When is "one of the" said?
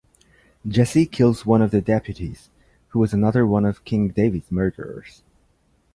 1.45-1.79